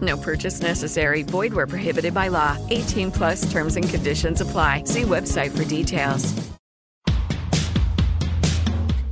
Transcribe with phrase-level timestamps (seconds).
[0.00, 1.22] No purchase necessary.
[1.22, 2.56] Void where prohibited by law.
[2.70, 4.82] 18 plus terms and conditions apply.
[4.84, 6.34] See website for details.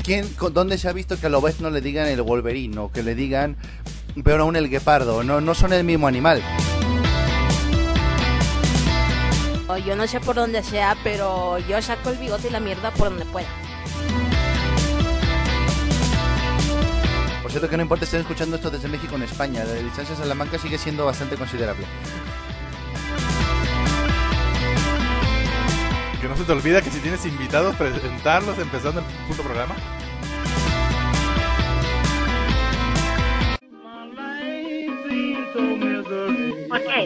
[0.05, 3.02] ¿Quién, con- ¿Dónde se ha visto que a no le digan el Wolverine o que
[3.02, 3.57] le digan,
[4.23, 5.23] peor aún, el guepardo?
[5.24, 6.43] No, no son el mismo animal.
[9.87, 13.09] Yo no sé por dónde sea, pero yo saco el bigote y la mierda por
[13.09, 13.49] donde pueda.
[17.55, 20.19] Por cierto que no importa estén escuchando esto desde México en España, la distancia a
[20.19, 21.87] Salamanca sigue siendo bastante considerable.
[26.21, 29.77] Que no se te olvida que si tienes invitados, presentarlos empezando el puto programa.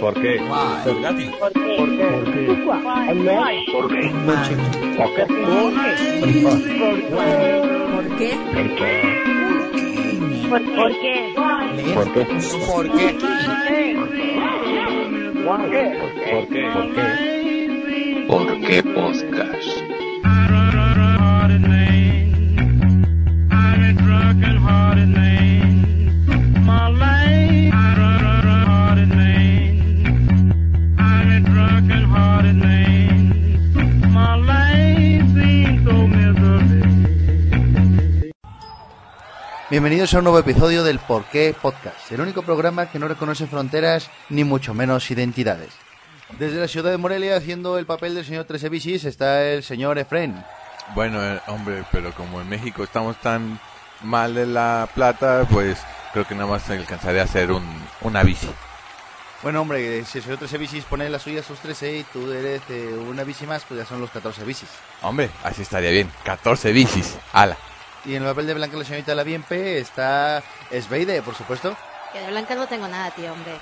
[0.01, 0.41] ¿Por qué?
[0.83, 1.31] Sergati.
[1.39, 1.77] ¿Por qué?
[1.77, 2.07] ¿Por qué?
[2.09, 2.47] ¿Por qué?
[3.71, 4.09] ¿Por qué?
[7.77, 8.33] ¿Por qué?
[8.55, 9.18] ¿Por qué?
[10.49, 10.75] ¿Por qué?
[10.75, 11.35] ¿Por qué?
[11.95, 12.25] ¿Por qué?
[15.45, 15.69] ¿Por
[16.49, 16.63] qué?
[16.73, 18.27] ¿Por qué?
[18.27, 19.89] ¿Por qué podcast?
[39.79, 43.47] Bienvenidos a un nuevo episodio del Por qué Podcast, el único programa que no reconoce
[43.47, 45.71] fronteras ni mucho menos identidades.
[46.37, 50.45] Desde la ciudad de Morelia, haciendo el papel del señor Tresevicis, está el señor Efren.
[50.97, 53.61] Bueno, eh, hombre, pero como en México estamos tan
[54.03, 55.79] mal de la plata, pues
[56.13, 57.65] creo que nada más alcanzaré a hacer un,
[58.01, 58.51] una bici.
[59.45, 62.99] Bueno, hombre, si el señor Tresevicis pone la suya sus 13 y tú eres eh,
[63.09, 64.71] una bici más, pues ya son los 14 bicis.
[65.03, 66.11] Hombre, así estaría bien.
[66.25, 67.17] 14 bicis.
[67.33, 67.57] Ala.
[68.09, 70.43] Y en el papel de Blanca la señorita la Bienpe está
[70.73, 71.77] Sveide, por supuesto.
[72.11, 73.53] Que de blanca no tengo nada, tío, hombre.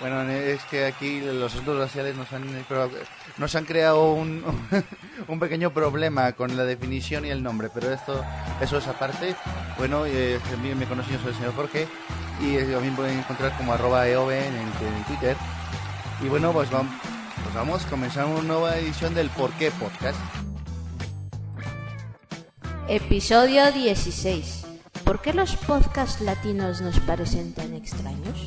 [0.00, 2.44] Bueno, es que aquí los asuntos raciales nos han,
[3.38, 4.44] nos han creado un,
[5.28, 8.24] un pequeño problema con la definición y el nombre, pero esto
[8.60, 9.36] eso es aparte.
[9.78, 11.86] Bueno, eh, a me conocen, yo soy el señor Jorge,
[12.40, 15.36] y eh, también pueden encontrar como arroba en, en Twitter.
[16.20, 16.92] Y bueno, pues vamos,
[17.44, 20.18] pues vamos, comenzamos una nueva edición del Por qué Podcast.
[22.88, 24.64] Episodio 16.
[25.02, 28.38] ¿Por qué los podcasts latinos nos parecen tan extraños?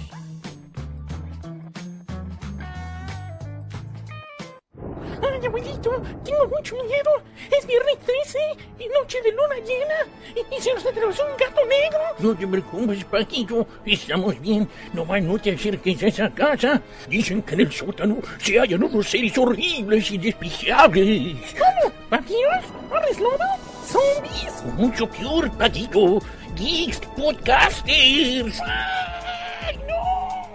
[5.22, 5.92] Ay, abuelito,
[6.24, 7.12] tengo mucho miedo.
[7.52, 8.40] Es viernes 13
[8.80, 10.08] y noche de luna llena.
[10.34, 12.00] Y, y se nos atravesó un gato negro.
[12.20, 13.68] No te preocupes, Paquito.
[13.86, 14.70] Estamos bien.
[14.94, 16.82] Nomás no te acerques a esa casa.
[17.10, 21.56] Dicen que en el sótano se hallan unos seres horribles y despreciables.
[21.58, 21.94] ¿Cómo?
[22.10, 22.64] ¿Vampiros?
[22.90, 23.69] ¿Hombres lobo?
[23.92, 24.64] ¿Zombies?
[24.78, 26.20] Mucho peor, Paquito.
[26.56, 28.60] Geeks Podcasters.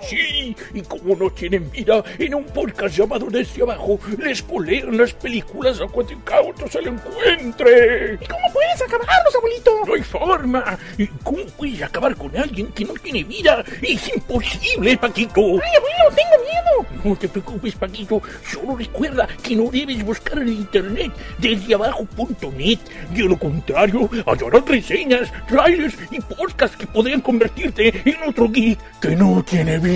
[0.08, 5.12] Sí, y como no tienen vida, en un podcast llamado Desde Abajo, les polean las
[5.14, 8.18] películas a cuanto incauto se lo encuentre.
[8.20, 9.70] ¿Y cómo puedes acabarlos, abuelito?
[9.86, 10.78] No hay forma.
[10.98, 13.64] ¿Y ¿Cómo puedes acabar con alguien que no tiene vida?
[13.82, 15.40] Es imposible, Paquito.
[15.40, 17.00] ¡Ay, abuelo, tengo miedo!
[17.04, 18.20] No te preocupes, Paquito.
[18.50, 22.78] Solo recuerda que no debes buscar en internet desde abajo.net.
[23.10, 29.16] De lo contrario, hallarás reseñas, trailers y podcasts que podrían convertirte en otro geek que
[29.16, 29.93] no tiene vida.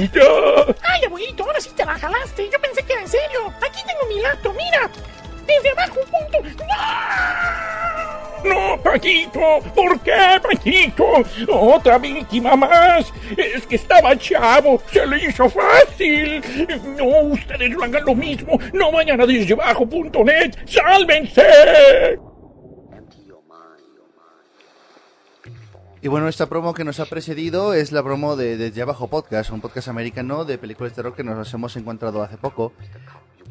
[0.82, 2.48] ¡Ay, abuelito, ahora sí te la jalaste!
[2.50, 3.52] Yo pensé que era en serio.
[3.56, 4.90] Aquí tengo mi laptop, mira.
[5.46, 6.48] Desde abajo, punto.
[8.44, 11.04] No, Paquito, ¿por qué, Paquito?
[11.48, 13.12] Otra víctima más.
[13.36, 16.42] Es que estaba chavo, se le hizo fácil.
[16.96, 18.58] No, ustedes no hagan lo mismo.
[18.72, 20.54] No vayan a desdebajo.net.
[20.66, 22.27] ¡Sálvense!
[26.00, 29.50] Y bueno, esta promo que nos ha precedido es la promo de Desde Abajo Podcast,
[29.50, 32.72] un podcast americano de películas de terror que nos hemos encontrado hace poco.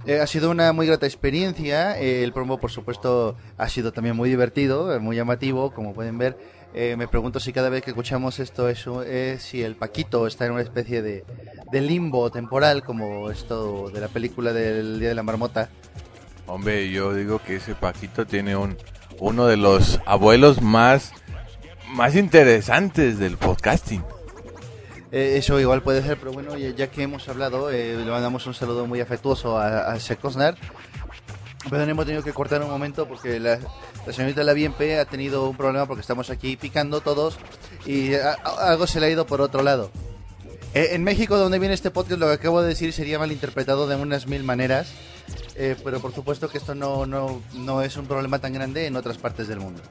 [0.05, 1.99] Eh, ha sido una muy grata experiencia.
[1.99, 6.17] eh, el promo, por supuesto, ha sido también muy divertido, eh, muy llamativo, como pueden
[6.17, 6.37] ver.
[6.73, 10.45] Eh, me pregunto si cada vez que escuchamos esto es, es si el Paquito está
[10.45, 11.25] en una especie de,
[11.69, 15.69] de limbo temporal, como esto de la película del Día de la Marmota.
[16.45, 18.77] Hombre, yo digo que ese Paquito tiene un
[19.19, 21.11] uno de los abuelos más
[21.89, 24.03] más interesantes del podcasting.
[25.11, 28.53] Eh, eso igual puede ser, pero bueno, ya, que hemos hablado, eh, le mandamos un
[28.53, 30.55] saludo muy afectuoso a, a Sekosnar.
[31.69, 33.59] Pero hemos tenido que cortar un momento porque la,
[34.05, 37.37] la señorita La Bienpe ha tenido un problema porque estamos aquí picando todos
[37.85, 39.91] y a- a- algo se le ha ido por otro lado.
[40.73, 43.95] Eh, en México, donde viene este podcast, lo que acabo de decir sería malinterpretado de
[43.97, 44.91] unas mil maneras,
[45.55, 48.95] eh, pero por supuesto que esto no, no, no es un problema tan grande en
[48.95, 49.81] otras partes del mundo.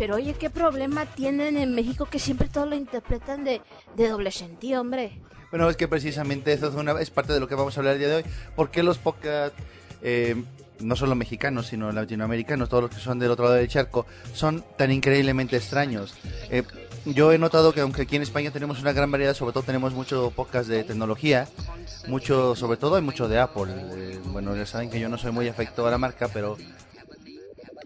[0.00, 3.60] Pero oye, ¿qué problema tienen en México que siempre todo lo interpretan de,
[3.98, 5.20] de doble sentido, hombre?
[5.50, 7.92] Bueno, es que precisamente eso es, una, es parte de lo que vamos a hablar
[7.92, 8.24] el día de hoy.
[8.56, 9.62] ¿Por qué los podcasts,
[10.00, 10.42] eh,
[10.78, 14.64] no solo mexicanos, sino latinoamericanos, todos los que son del otro lado del charco, son
[14.78, 16.14] tan increíblemente extraños?
[16.48, 16.62] Eh,
[17.04, 19.92] yo he notado que aunque aquí en España tenemos una gran variedad, sobre todo tenemos
[19.92, 21.46] mucho podcast de tecnología,
[22.08, 23.70] mucho, sobre todo hay mucho de Apple.
[23.70, 26.56] Eh, bueno, ya saben que yo no soy muy afecto a la marca, pero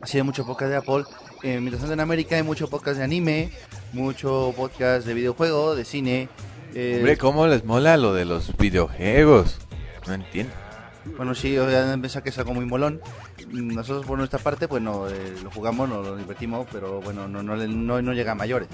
[0.06, 1.04] sí hay mucho podcast de Apple.
[1.42, 3.50] Eh, mientras tanto en América hay mucho podcast de anime,
[3.92, 6.28] mucho podcast de videojuego, de cine.
[6.74, 9.58] eh, Hombre, ¿cómo les mola lo de los videojuegos?
[10.06, 10.52] No entiendo.
[11.16, 13.00] Bueno, sí, obviamente pensar que es algo muy molón.
[13.50, 17.42] Nosotros por nuestra parte, pues no, eh, lo jugamos, nos lo divertimos, pero bueno, no,
[17.42, 18.68] no, le- no, no llega a mayores.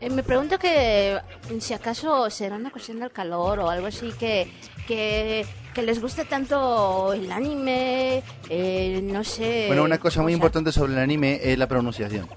[0.00, 1.18] Eh, me pregunto que
[1.60, 4.52] si acaso será una cuestión del calor o algo así que,
[4.86, 5.44] que,
[5.74, 9.64] que les guste tanto el anime, eh, no sé.
[9.68, 12.28] bueno, una cosa muy o sea- importante sobre el anime es la pronunciación.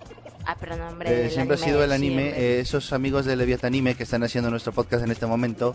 [0.47, 1.25] Ah, pero no, hombre.
[1.25, 4.73] Eh, siempre ha sido el anime, eh, esos amigos de Leviatanime que están haciendo nuestro
[4.73, 5.73] podcast en este momento,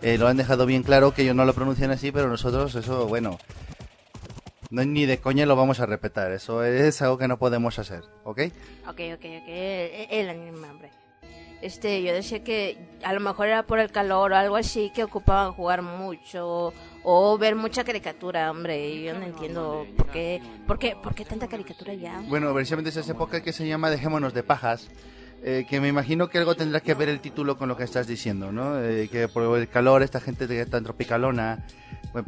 [0.00, 3.08] eh, lo han dejado bien claro que ellos no lo pronuncian así, pero nosotros eso,
[3.08, 3.38] bueno,
[4.70, 8.04] no ni de coña lo vamos a respetar, eso es algo que no podemos hacer,
[8.22, 8.42] ¿ok?
[8.86, 9.48] Ok, ok, ok.
[9.48, 10.90] El, el anime, hombre.
[11.62, 15.04] Este, yo decía que a lo mejor era por el calor o algo así que
[15.04, 16.72] ocupaban jugar mucho
[17.04, 19.00] o ver mucha caricatura, hombre.
[19.02, 22.20] Yo no entiendo por qué, por qué, por qué tanta caricatura ya.
[22.28, 24.88] Bueno, precisamente es esa época que se llama Dejémonos de pajas,
[25.44, 28.08] eh, que me imagino que algo tendrá que ver el título con lo que estás
[28.08, 28.80] diciendo, ¿no?
[28.82, 31.64] Eh, que por el calor, esta gente está en tropicalona,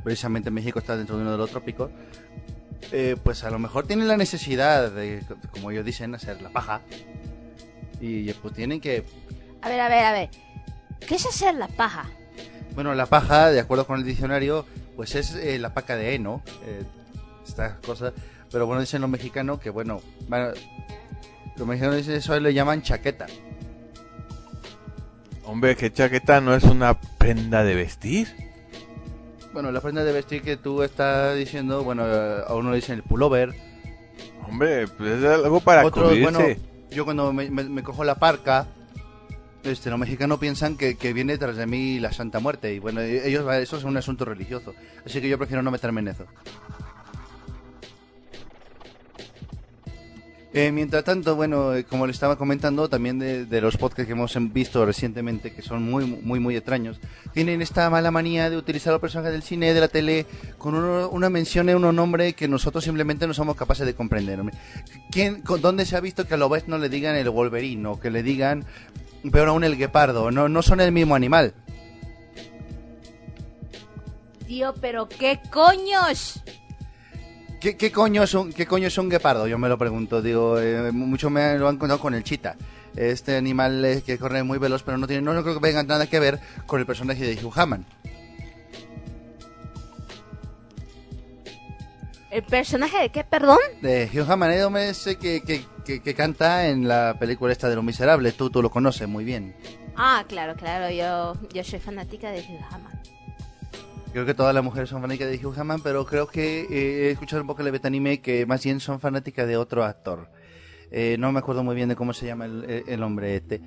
[0.05, 1.91] precisamente México está dentro de uno de los trópicos,
[2.93, 6.83] eh, pues a lo mejor tienen la necesidad de, como ellos dicen, hacer la paja.
[8.01, 9.05] Y pues tienen que...
[9.65, 10.31] A ver, a ver, a ver.
[11.07, 12.07] ¿Qué es hacer la paja?
[12.75, 14.67] Bueno, la paja, de acuerdo con el diccionario,
[14.97, 16.83] pues es eh, la paca de heno, eh,
[17.47, 18.13] estas cosas.
[18.51, 20.49] Pero bueno, dicen los mexicanos que, bueno, bueno,
[21.57, 23.27] los mexicanos dicen eso le llaman chaqueta.
[25.45, 28.29] Hombre, ¿qué chaqueta no es una prenda de vestir?
[29.53, 32.97] Bueno, la prenda de vestir que tú estás diciendo, bueno, eh, a uno le dicen
[32.97, 33.55] el pullover.
[34.49, 36.23] Hombre, pues es algo para cubrirse.
[36.23, 36.61] bueno,
[36.91, 38.67] yo cuando me, me- me cojo la parca,
[39.65, 42.75] este, los mexicanos piensan que, viene tras de mí la Santa Muerte.
[42.75, 44.75] Y bueno, e- ellos, eso es un asunto religioso.
[45.05, 46.27] Así que yo prefiero no meterme en eso.
[50.57, 54.37] Eh, mientras tanto, bueno, eh, como le estaba comentando, también de, los podcasts que hemos
[54.37, 57.01] em- visto recientemente, que son muy, muy, muy extraños,
[57.33, 60.27] tienen esta mala manía de utilizar a los personajes del cine, de la tele,
[60.57, 64.41] con uno- una mención y un nombre que nosotros simplemente no somos capaces de comprender.
[65.11, 67.99] ¿Quién, ¿Dónde se ha visto que a lo ves no le digan el Wolverine o
[67.99, 68.65] que le digan,
[69.31, 70.31] peor aún, el guepardo?
[70.31, 71.55] No, no son el mismo animal.
[74.47, 76.43] Tío, pero ¿qué coños?
[77.61, 79.47] ¿Qué, qué coño es un, ¿Qué coño es un guepardo?
[79.47, 80.21] Yo me lo pregunto.
[80.21, 82.57] Digo, eh, mucho me lo han contado con el chita.
[82.95, 86.07] Este animal que corre muy veloz, pero no tiene, no, no creo que tenga nada
[86.07, 87.85] que ver con el personaje de Hugh Hammond.
[92.35, 93.59] ¿El personaje de qué, perdón?
[93.81, 97.85] De Hugh Hammond, ese que, que, que, que canta en la película esta de Los
[97.85, 98.37] Miserables.
[98.37, 99.55] Tú, tú lo conoces muy bien.
[99.95, 102.99] Ah, claro, claro, yo, yo soy fanática de Hugh Hammond.
[104.13, 107.11] Creo que todas las mujeres son fanáticas de Hugh Hammond, pero creo que eh, he
[107.13, 110.29] escuchado un poco el anime que más bien son fanáticas de otro actor.
[110.91, 113.61] Eh, no me acuerdo muy bien de cómo se llama el, el- hombre este.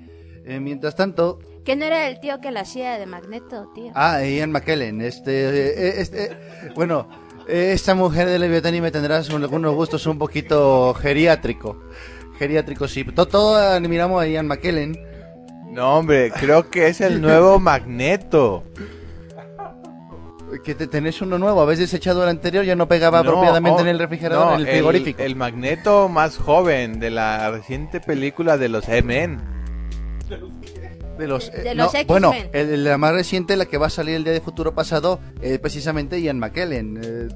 [0.44, 3.92] Eh, mientras tanto, ¿Que no era el tío que la hacía de Magneto, tío?
[3.94, 5.00] Ah, Ian McKellen.
[5.00, 6.36] Este, eh, este,
[6.74, 11.80] bueno, eh, esta mujer de Leviatán tendrá un- algunos gustos un poquito geriátrico.
[12.38, 13.04] Geriátrico, sí.
[13.04, 14.96] Todo, todo miramos a Ian McKellen.
[15.70, 18.64] No, hombre, creo que es el nuevo Magneto.
[20.64, 21.60] Que te, tenés uno nuevo.
[21.60, 24.60] Habéis desechado el anterior, ya no pegaba No, apropiadamente oh, en el refrigerador, no, en
[24.60, 25.22] el frigorífico.
[25.22, 29.38] El, Magneto más joven de la reciente película de los M&M.
[31.18, 34.14] De los, eh, De los bueno, el- la más reciente, la que va a salir
[34.14, 37.00] el día de futuro pasado, es precisamente Ian McKellen.
[37.02, 37.28] eh,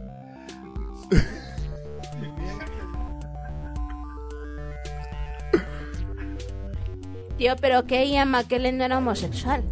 [7.39, 9.63] Tío, pero que Ian McKellen no era homosexual.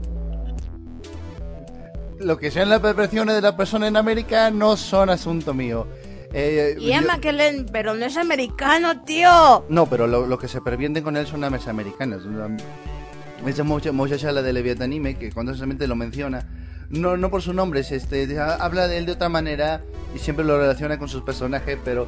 [2.19, 5.87] lo que sean las perversiones de la persona en América no son asunto mío.
[6.35, 9.65] Eh, Ian yo- McKellen, pero no es americano, tío.
[9.71, 12.25] No, pero lo, lo que se pervienden con él son armas americanas.
[12.27, 12.55] Una-
[13.47, 16.47] Esa mucha- muchacha, la de Leviathan Anime, que constantemente lo menciona,
[16.91, 19.83] no, no por su nombre, es este, ha- habla de él de otra manera
[20.15, 22.07] y siempre lo relaciona con sus personajes, pero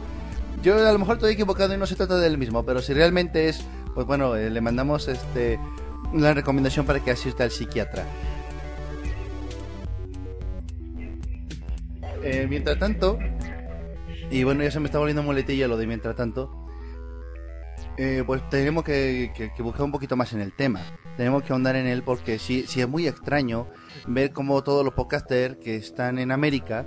[0.63, 3.49] yo a lo mejor estoy equivocado y no se trata del mismo, pero si realmente
[3.49, 5.59] es, pues bueno, eh, le mandamos este
[6.13, 8.05] una recomendación para que asista al psiquiatra.
[12.23, 13.19] Eh, mientras tanto,
[14.31, 16.59] y bueno, ya se me está volviendo muletilla lo de mientras tanto.
[17.99, 20.81] eh, pues tenemos que, que- que buscar un poquito más en el tema.
[21.17, 23.67] Tenemos que ahondar en él porque sí, sí es muy extraño
[24.07, 26.87] ver cómo todos los podcasters que están en América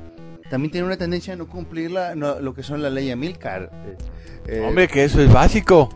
[0.50, 3.72] también tienen una tendencia a no cumplir la- no- lo que son la ley Milcar.
[4.67, 5.89] Hombre, que eso es básico.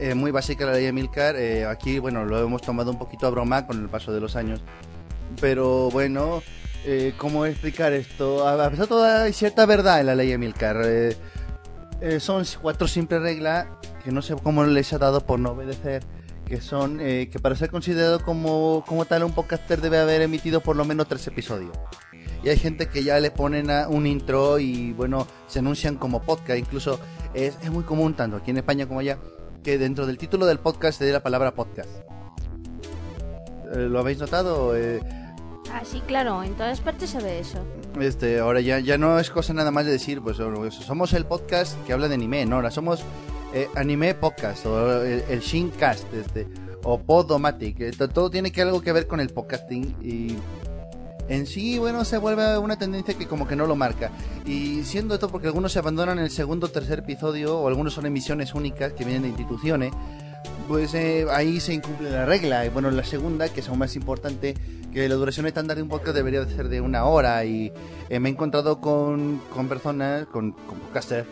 [0.00, 1.34] Eh, muy básica la ley de Milcar.
[1.36, 4.36] eh, aquí, bueno, lo hemos tomado un poquito a broma con el paso de los
[4.36, 4.62] años.
[5.40, 6.42] Pero bueno,
[6.84, 8.46] eh, ¿cómo explicar esto?
[8.46, 10.80] A pesar de todo, hay cierta verdad en la ley de Milcar.
[10.84, 11.16] eh,
[12.00, 13.66] eh, son cuatro simples reglas
[14.04, 16.02] que no sé cómo les ha dado por no obedecer.
[16.52, 20.60] Que son eh, que para ser considerado como, como tal un podcaster debe haber emitido
[20.60, 21.72] por lo menos tres episodios.
[22.44, 26.20] Y hay gente que ya le ponen a un intro y bueno, se anuncian como
[26.20, 26.58] podcast.
[26.58, 27.00] Incluso
[27.32, 29.16] es, es muy común, tanto aquí en España como allá,
[29.64, 31.88] que dentro del título del podcast se dé la palabra podcast.
[33.74, 34.76] Eh, ¿Lo habéis notado?
[34.76, 35.00] Eh,
[35.72, 37.64] Ah, sí, claro, en todas partes se ve eso.
[37.98, 41.24] este, ahora ya, ya no es cosa nada más de decir, pues oh, somos el
[41.24, 43.02] podcast que habla de anime, no, ahora somos
[43.54, 46.46] eh, anime podcast o el, el Shincast, este,
[46.84, 50.36] o Podomatic, eh, to- todo tiene que algo que ver con el podcasting y
[51.28, 54.10] en sí, bueno, se vuelve una tendencia que como que no lo marca.
[54.44, 57.94] Y siendo esto porque algunos se abandonan en el segundo o tercer episodio o algunos
[57.94, 59.92] son emisiones únicas que vienen de instituciones,
[60.68, 62.66] pues eh, ahí se incumple la regla.
[62.66, 64.54] Y bueno, la segunda, que es aún más importante,
[64.92, 67.44] que la duración estándar de un podcast debería de ser de una hora.
[67.44, 67.72] Y
[68.10, 71.26] eh, me he encontrado con, con personas, con, con podcasters,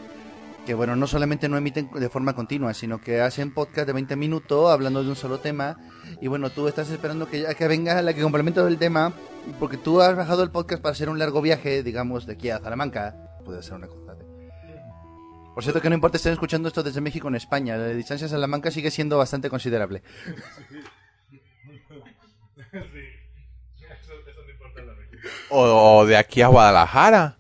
[0.71, 4.15] que bueno, no solamente no emiten de forma continua, sino que hacen podcast de 20
[4.15, 5.77] minutos hablando de un solo tema.
[6.21, 9.13] Y bueno, tú estás esperando que ya que venga la que complementa el tema,
[9.59, 12.61] porque tú has bajado el podcast para hacer un largo viaje, digamos, de aquí a
[12.61, 13.17] Salamanca.
[13.45, 14.15] Puede ser una cosa.
[14.15, 14.25] de-
[15.53, 18.31] Por cierto, que no importa estar escuchando esto desde México en España, la distancia a
[18.31, 20.05] Salamanca sigue siendo bastante considerable.
[25.51, 27.37] O, o de aquí a Guadalajara.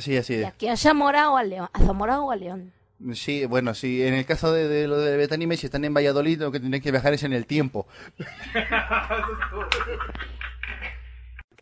[0.00, 0.48] Sí, así ¿De es.
[0.48, 1.68] aquí a Zamora o a León?
[1.72, 2.72] ¿A Zamora o a León?
[3.12, 6.40] Sí, bueno, sí, en el caso de, de lo de Betanime, si están en Valladolid,
[6.40, 7.86] lo que tienen que viajar es en el tiempo.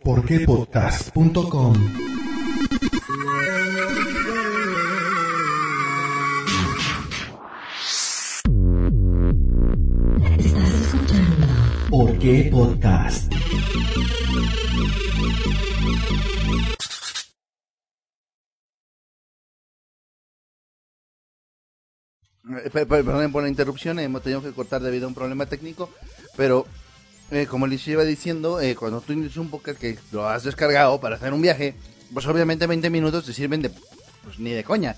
[0.02, 1.74] Porquepodcast.com
[11.90, 13.32] ¿Por qué podcast?
[22.48, 25.46] Eh, per- per- Perdonen por la interrupción, hemos tenido que cortar debido a un problema
[25.46, 25.90] técnico,
[26.36, 26.66] pero
[27.30, 31.00] eh, como les iba diciendo, eh, cuando tú tienes un podcast que lo has descargado
[31.00, 31.74] para hacer un viaje,
[32.14, 33.70] pues obviamente 20 minutos te sirven de
[34.22, 34.94] pues, ni de coña.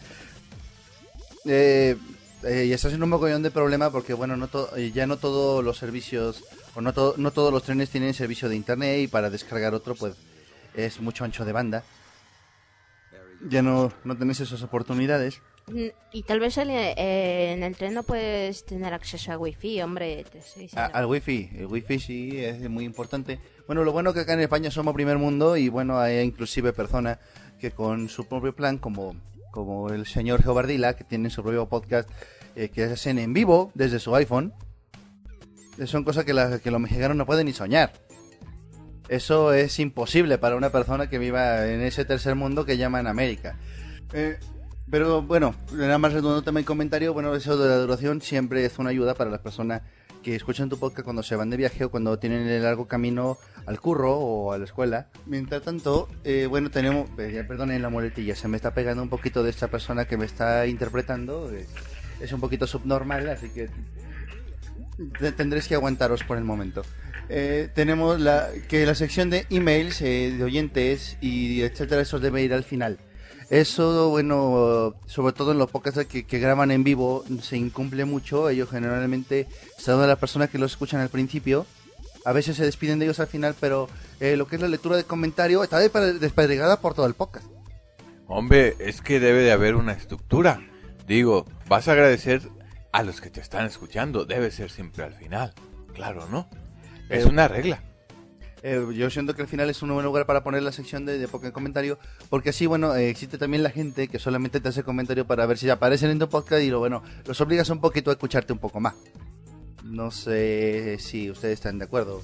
[1.47, 1.97] Eh,
[2.43, 5.17] eh, y estás en un mogollón de problema porque bueno, no to- eh, ya no
[5.17, 9.09] todos los servicios o no, to- no todos los trenes tienen servicio de internet y
[9.09, 10.15] para descargar otro pues
[10.75, 11.83] es mucho ancho de banda.
[13.49, 15.41] Ya no, no tenés esas oportunidades.
[16.13, 20.25] Y tal vez en, eh, en el tren no puedes tener acceso a wifi, hombre.
[20.31, 23.39] te estoy A- al wifi, el wifi sí es muy importante.
[23.67, 27.19] Bueno, lo bueno que acá en España somos primer mundo y bueno, hay inclusive personas
[27.61, 29.15] que con su propio plan, como,
[29.51, 32.09] como el señor Geobardila, que tiene su propio podcast,
[32.57, 34.55] eh, que hacen en vivo desde su iPhone.
[35.85, 37.93] Son cosas que, la- que los mexicanos no pueden ni soñar.
[39.09, 43.59] Eso es imposible para una persona que viva en ese tercer mundo que llaman América.
[44.13, 44.39] Eh,
[44.91, 48.91] pero bueno, nada más redundante mi comentario, bueno, eso de la duración siempre es una
[48.91, 49.83] ayuda para las personas
[50.23, 53.39] que escuchan tu podcast cuando se van de viaje o cuando tienen el largo camino
[53.67, 55.09] al curro o a la escuela.
[55.27, 59.43] Mientras tanto, eh, bueno, tenemos, eh, perdonen la muletilla, se me está pegando un poquito
[59.43, 61.67] de esta persona que me está interpretando, eh,
[62.21, 63.69] es un poquito subnormal, así que
[65.21, 66.83] te- tendréis que aguantaros por el momento.
[67.29, 72.43] Eh, tenemos la, que la sección de emails eh, de oyentes y etcétera, eso debe
[72.43, 72.99] ir al final.
[73.51, 78.51] Eso, bueno, sobre todo en los podcasts que, que graban en vivo, se incumple mucho.
[78.51, 79.47] Ellos generalmente,
[79.79, 81.65] salvo las personas que los escuchan al principio,
[82.27, 83.89] a veces se despiden de ellos al final, pero
[84.21, 87.47] eh, lo que es la lectura de comentario está despe- desperdigada por todo el podcast.
[88.27, 90.61] Hombre, es que debe de haber una estructura.
[91.07, 92.43] Digo, vas a agradecer
[92.93, 94.27] a los que te están escuchando.
[94.27, 95.55] Debe ser siempre al final.
[95.95, 96.47] Claro, ¿no?
[97.09, 97.83] Es Eh, una regla.
[98.63, 101.19] Eh, yo siento que al final es un buen lugar para poner la sección de,
[101.19, 101.99] de comentario,
[102.29, 105.59] porque así, bueno, eh, existe también la gente que solamente te hace comentario para ver
[105.59, 108.59] si aparecen en tu podcast y lo bueno, los obligas un poquito a escucharte un
[108.59, 108.95] poco más.
[109.85, 112.23] No sé si ustedes están de acuerdo.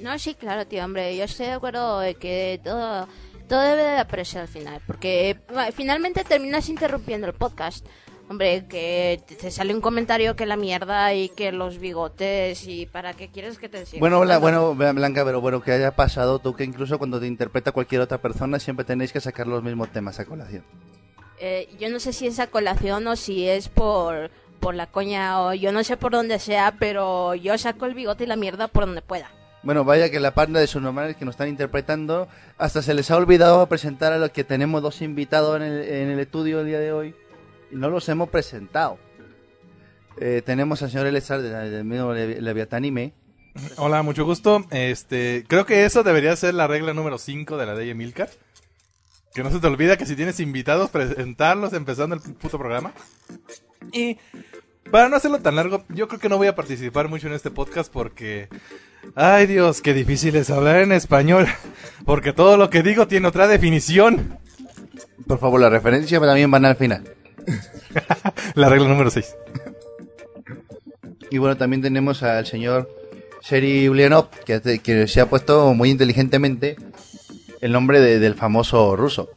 [0.00, 3.06] No, sí, claro, tío, hombre, yo estoy de acuerdo de que todo,
[3.48, 7.86] todo debe de aparecer al final, porque eh, finalmente terminas interrumpiendo el podcast.
[8.28, 13.12] Hombre, que te- sale un comentario que la mierda y que los bigotes y para
[13.14, 14.00] qué quieres que te siga.
[14.00, 18.00] Bueno, bueno, Blanca, pero bueno, que haya pasado tú que incluso cuando te interpreta cualquier
[18.00, 20.64] otra persona siempre tenéis que sacar los mismos temas a colación.
[21.40, 25.42] Eh, yo no sé si es a colación o si es por, por la coña
[25.42, 28.68] o yo no sé por dónde sea, pero yo saco el bigote y la mierda
[28.68, 29.30] por donde pueda.
[29.64, 33.16] Bueno, vaya que la panda de subnormales que nos están interpretando, hasta se les ha
[33.16, 36.80] olvidado presentar a los que tenemos dos invitados en el, en el estudio el día
[36.80, 37.14] de hoy.
[37.72, 38.98] No los hemos presentado.
[40.18, 43.14] Eh, tenemos al señor Elezar de- del mismo Levi- Leviatánime.
[43.76, 44.64] Hola, mucho gusto.
[44.70, 48.28] Este, creo que eso debería ser la regla número 5 de la ley Emilcar.
[49.34, 52.92] Que no se te olvida que si tienes invitados, presentarlos empezando el puto programa.
[53.92, 54.18] Y
[54.90, 57.50] para no hacerlo tan largo, yo creo que no voy a participar mucho en este
[57.50, 58.48] podcast porque...
[59.16, 61.46] Ay Dios, qué difícil es hablar en español.
[62.04, 64.38] Porque todo lo que digo tiene otra definición.
[65.26, 67.02] Por favor, la referencia también van al final.
[68.54, 69.34] La regla número 6.
[71.30, 72.90] Y bueno, también tenemos al señor
[73.40, 76.76] Seri Ulianov, que, que se ha puesto muy inteligentemente
[77.60, 79.30] el nombre de- del famoso ruso.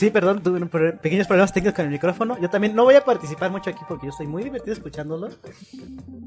[0.00, 0.64] Sí, perdón, tuve
[0.96, 2.38] pequeños problemas técnicos con el micrófono.
[2.40, 5.28] Yo también no voy a participar mucho aquí porque yo estoy muy divertido escuchándolo.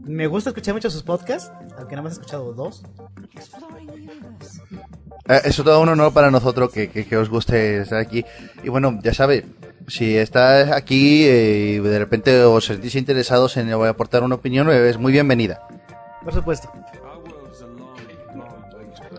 [0.06, 2.84] Me gusta escuchar mucho sus podcasts, aunque nada más he escuchado dos.
[5.28, 8.24] Eh, Es todo un honor para nosotros que, que- que os guste estar aquí.
[8.64, 9.44] Y bueno, ya sabe,
[9.88, 14.88] si estás aquí eh, y de repente os sentís interesados en aportar una opinión, eh,
[14.88, 15.62] es muy bienvenida.
[16.24, 16.72] Por supuesto.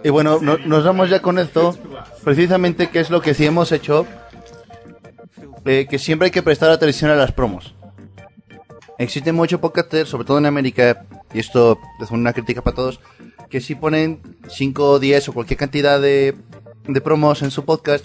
[0.05, 1.77] Y bueno, no- nos vamos ya con esto,
[2.23, 4.07] precisamente que es lo que sí hemos hecho,
[5.65, 7.75] eh, que siempre hay que prestar atención a las promos.
[8.99, 13.01] Existen muchos podcasters, sobre todo en América, y esto es una crítica para todos,
[13.51, 16.37] que sí ponen 5, 10 o cualquier cantidad de,
[16.87, 18.05] de promos en su podcast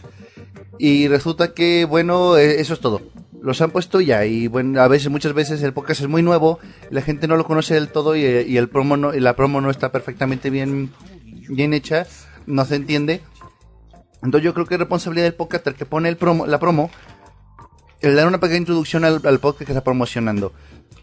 [0.80, 3.02] y resulta que, bueno, eh, eso es todo.
[3.42, 6.60] Los han puesto ya y bueno, a veces, muchas veces el podcast es muy nuevo,
[6.90, 9.62] la gente no lo conoce del todo y, y el promo no, y la promo
[9.62, 10.92] no está perfectamente bien,
[11.50, 12.08] bien hecha,
[12.48, 13.22] no se entiende.
[14.22, 16.90] Entonces yo creo que es responsabilidad del podcaster que pone el promo, la promo,
[18.02, 20.54] el dar una pequeña introducción al, podcast que está promocionando.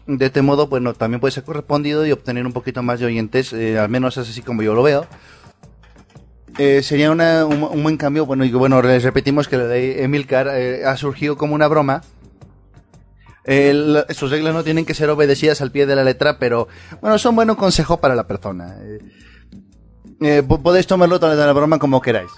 [0.07, 3.51] De este modo, bueno, también puede ser correspondido y obtener un poquito más de oyentes,
[3.53, 5.05] eh, al menos así como yo lo veo.
[6.57, 8.25] Eh, sería un, un buen cambio.
[8.25, 12.01] Bueno, y bueno, les repetimos que la de Emilcar eh, ha surgido como una broma.
[14.09, 16.67] Sus reglas no tienen que ser obedecidas al pie de la letra, pero
[16.99, 18.75] bueno, son buenos consejos para la persona.
[20.47, 22.29] Po- podéis tomarlo de la broma como queráis.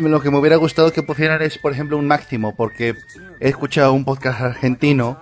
[0.00, 2.94] Lo que me hubiera gustado que pusieran es, por ejemplo, un máximo, porque
[3.40, 5.18] he escuchado un podcast argentino.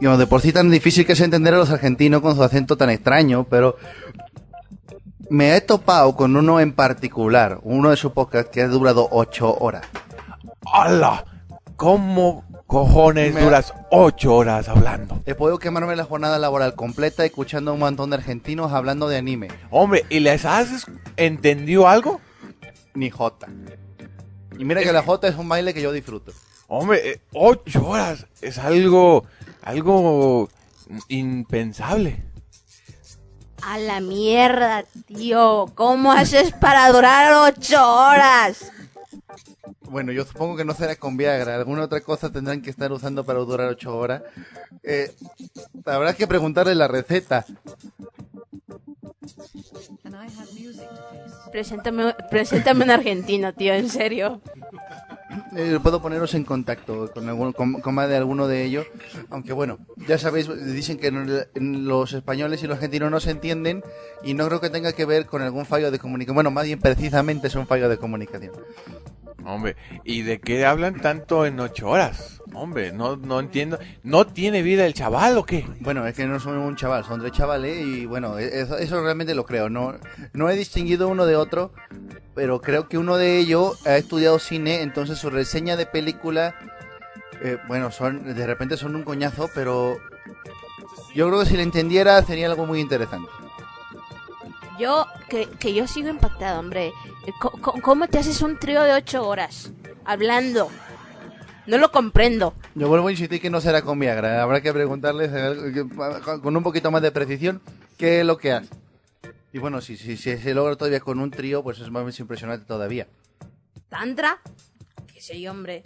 [0.00, 2.42] Y bueno, de por sí tan difícil que es entender a los argentinos con su
[2.42, 3.76] acento tan extraño, pero
[5.30, 9.56] me he topado con uno en particular, uno de sus podcasts que ha durado ocho
[9.58, 9.86] horas.
[10.70, 11.24] ¡Hala!
[11.76, 15.22] ¿Cómo cojones Me- duras ocho horas hablando?
[15.26, 19.16] He podido quemarme la jornada laboral completa escuchando a un montón de argentinos hablando de
[19.16, 19.48] anime.
[19.70, 22.20] Hombre, ¿y les has entendido algo?
[22.96, 23.48] Ni Jota.
[24.58, 26.32] Y mira que la Jota es un baile que yo disfruto.
[26.68, 29.24] Hombre, eh, ocho horas es algo,
[29.62, 30.48] algo
[31.08, 32.24] impensable.
[33.62, 35.66] A la mierda, tío.
[35.74, 38.72] ¿Cómo haces para durar ocho horas?
[39.82, 41.56] Bueno, yo supongo que no será con Viagra.
[41.56, 44.22] Alguna otra cosa tendrán que estar usando para durar ocho horas.
[44.82, 45.12] Eh,
[45.84, 47.44] habrá que preguntarle la receta.
[51.50, 54.40] Preséntame, preséntame un argentino, tío, en serio.
[55.56, 58.86] Eh, puedo poneros en contacto con, con, con más de alguno de ellos.
[59.30, 61.10] Aunque bueno, ya sabéis, dicen que
[61.54, 63.82] los españoles y los argentinos no se entienden
[64.22, 66.34] y no creo que tenga que ver con algún fallo de comunicación.
[66.34, 68.52] Bueno, más bien precisamente es un fallo de comunicación.
[69.44, 72.42] Hombre, ¿y de qué hablan tanto en ocho horas?
[72.52, 73.78] Hombre, no, no entiendo.
[74.02, 75.64] ¿No tiene vida el chaval o qué?
[75.80, 79.00] Bueno, es que no son un chaval, son tres chavales y bueno, e- eso, eso
[79.02, 79.68] realmente lo creo.
[79.68, 79.94] No,
[80.32, 81.72] no he distinguido uno de otro,
[82.36, 86.54] pero creo que uno de ellos ha estudiado cine, entonces su reseña de película,
[87.42, 89.96] eh, bueno, son de repente son un coñazo, pero
[91.14, 93.28] Yo creo que si le entendiera sería algo muy interesante.
[94.78, 96.88] Yo, que, que yo sigo impactado, hombre.
[97.26, 97.50] Eh, co-
[97.82, 99.72] ¿Cómo te haces un trío de ocho horas?
[100.04, 100.68] Hablando.
[101.66, 102.52] No lo comprendo.
[102.74, 104.42] Yo vuelvo a insistir que no será con Viagra.
[104.42, 105.84] Habrá que preguntarles eh,
[106.42, 107.62] con un poquito más de precisión
[107.96, 108.68] qué es lo que hace.
[109.56, 112.66] Y bueno, si, si, si se logra todavía con un trío, pues es más impresionante
[112.66, 113.08] todavía.
[113.88, 114.38] ¿Tantra?
[115.10, 115.82] Que sé yo, hombre.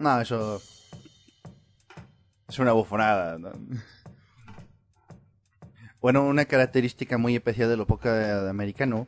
[0.00, 0.60] No, eso
[2.48, 3.38] es una bufonada.
[3.38, 3.52] ¿no?
[6.00, 9.06] Bueno, una característica muy especial de lo poca americano,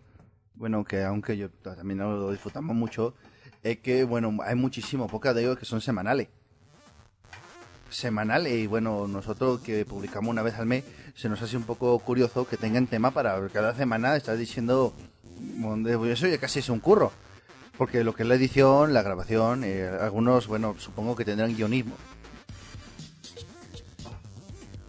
[0.55, 3.16] bueno, que aunque yo también no lo disfrutamos mucho,
[3.64, 6.29] es que, bueno, hay muchísimo poca de ellos que son semanales.
[7.92, 11.98] Semanales, y bueno, nosotros que publicamos una vez al mes, se nos hace un poco
[11.98, 14.94] curioso que tengan tema para cada semana estar diciendo,
[16.07, 17.12] eso ya casi es un curro.
[17.78, 21.96] Porque lo que es la edición, la grabación, eh, algunos, bueno, supongo que tendrán guionismo.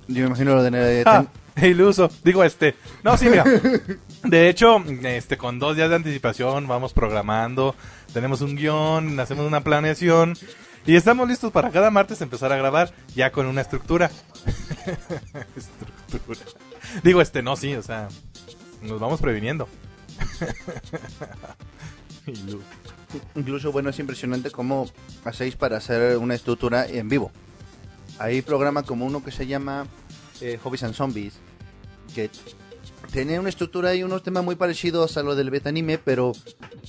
[0.07, 1.03] Yo me imagino lo de...
[1.05, 1.25] Ah,
[1.61, 2.09] iluso.
[2.23, 2.75] Digo, este.
[3.03, 3.43] No, sí, mira.
[4.23, 7.75] De hecho, este, con dos días de anticipación vamos programando.
[8.13, 10.35] Tenemos un guion, hacemos una planeación.
[10.85, 14.11] Y estamos listos para cada martes empezar a grabar ya con una estructura.
[15.55, 16.41] estructura.
[17.03, 18.09] Digo, este, no, sí, o sea,
[18.81, 19.69] nos vamos previniendo.
[23.35, 24.89] Incluso, bueno, es impresionante cómo
[25.23, 27.31] hacéis para hacer una estructura en vivo.
[28.19, 29.87] Hay programas como uno que se llama
[30.41, 31.35] eh, Hobbies and Zombies,
[32.13, 32.29] que
[33.11, 36.33] tiene una estructura y unos temas muy parecidos a lo del betanime, pero,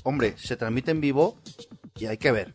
[0.03, 1.37] hombre, se transmite en vivo
[1.97, 2.55] y hay que ver.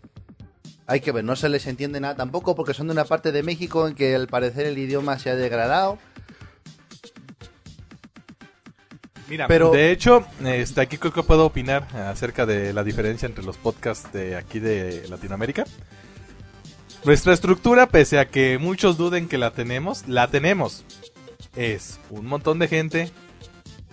[0.89, 3.43] Hay que ver, no se les entiende nada tampoco porque son de una parte de
[3.43, 5.99] México en que al parecer el idioma se ha degradado.
[9.27, 13.43] Mira, Pero- de hecho, este, aquí creo que puedo opinar acerca de la diferencia entre
[13.43, 15.65] los podcasts de aquí de Latinoamérica.
[17.05, 20.83] Nuestra estructura, pese a que muchos duden que la tenemos, la tenemos.
[21.55, 23.11] Es un montón de gente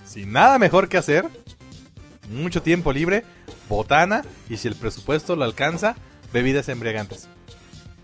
[0.06, 1.26] sin nada mejor que hacer,
[2.30, 3.22] mucho tiempo libre,
[3.68, 5.94] botana y si el presupuesto lo alcanza,
[6.32, 7.28] bebidas embriagantes.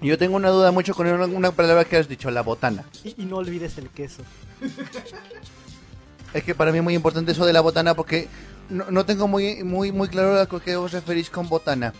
[0.00, 2.84] Yo tengo una duda mucho con una, una palabra que has dicho, la botana.
[3.04, 4.22] Y, y no olvides el queso.
[6.34, 8.28] Es que para mí es muy importante eso de la botana porque
[8.68, 11.92] no, no tengo muy, muy, muy claro a qué os referís con botana.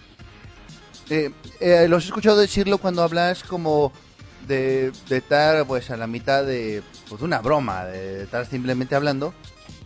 [1.11, 1.31] Eh,
[1.61, 3.93] eh, los he escuchado decirlo cuando hablas como
[4.49, 9.35] de, de estar pues a la mitad de, pues, una broma, de estar simplemente hablando.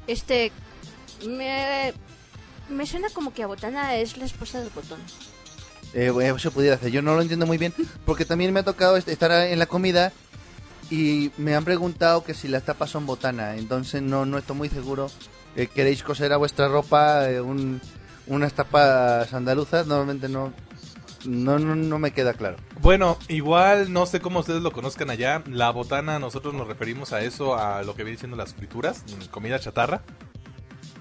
[0.07, 0.53] Este.
[1.27, 1.93] Me.
[2.69, 4.99] Me suena como que Abotana es la esposa del botón.
[5.95, 6.91] Eh, eso pudiera hacer.
[6.91, 7.73] Yo no lo entiendo muy bien
[8.05, 10.13] porque también me ha tocado est- estar en la comida
[10.91, 13.57] y me han preguntado que si las tapas son botana.
[13.57, 15.11] Entonces no, no estoy muy seguro.
[15.57, 17.81] Eh, ¿Queréis coser a vuestra ropa eh, un-
[18.27, 19.87] unas tapas andaluzas?
[19.87, 20.53] Normalmente no,
[21.25, 22.57] no, no, no me queda claro.
[22.81, 25.43] Bueno, igual no sé cómo ustedes lo conozcan allá.
[25.51, 29.25] La botana, nosotros nos referimos a eso, a lo que viene siendo las frituras, mm,
[29.31, 30.03] comida chatarra.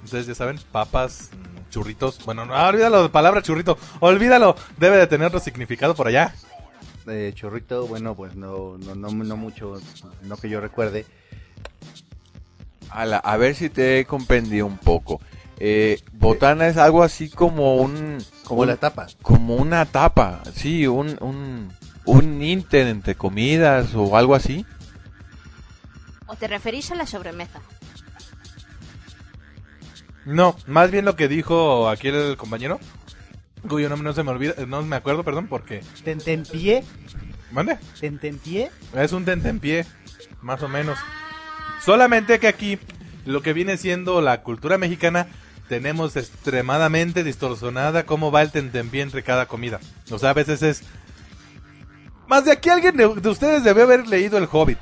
[0.03, 2.19] Ustedes ya saben, papas, mm, churritos.
[2.23, 3.77] Bueno, no, olvídalo de palabra churrito.
[3.99, 6.33] Olvídalo, debe de tener otro significado por allá.
[7.05, 9.73] Eh, chorrito, bueno, pues no, no, no, no mucho,
[10.23, 11.05] no que yo recuerde.
[12.89, 15.19] Ala, a ver si te he comprendido un poco.
[15.59, 18.23] Eh, botana es algo así como un...
[18.45, 19.07] Como un- la tapa.
[19.21, 21.73] Como una tapa, sí, un, un,
[22.05, 24.65] un inter entre comidas o algo así.
[26.27, 27.59] ¿O te referís a la sobremesa?
[30.25, 32.79] No, más bien lo que dijo aquí el compañero,
[33.67, 35.81] cuyo nombre no se me olvida, no me acuerdo, perdón, porque...
[36.03, 36.83] Tentempié.
[37.51, 37.77] ¿Mande?
[37.99, 38.71] Tentempié.
[38.95, 39.85] Es un tentempié,
[40.41, 40.97] más o menos.
[41.83, 42.79] Solamente que aquí,
[43.25, 45.27] lo que viene siendo la cultura mexicana,
[45.69, 49.79] tenemos extremadamente distorsionada cómo va el tentempié entre cada comida.
[50.09, 50.83] O sea, a veces es...
[52.27, 54.79] Más de aquí alguien de, de ustedes debe haber leído El Hobbit.